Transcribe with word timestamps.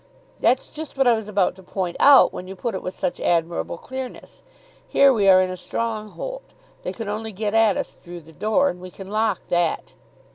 "That's 0.39 0.69
just 0.69 0.97
what 0.97 1.05
I 1.05 1.13
was 1.13 1.27
about 1.27 1.55
to 1.57 1.61
point 1.61 1.95
out 1.99 2.33
when 2.33 2.47
you 2.47 2.55
put 2.55 2.73
it 2.73 2.81
with 2.81 2.95
such 2.95 3.19
admirable 3.19 3.77
clearness. 3.77 4.41
Here 4.87 5.13
we 5.13 5.29
are 5.29 5.43
in 5.43 5.51
a 5.51 5.55
stronghold, 5.57 6.41
they 6.81 6.91
can 6.91 7.07
only 7.07 7.31
get 7.31 7.53
at 7.53 7.77
us 7.77 7.91
through 8.01 8.21
the 8.21 8.33
door, 8.33 8.71
and 8.71 8.81
we 8.81 8.89
can 8.89 9.11
lock 9.11 9.41
that." 9.49 9.93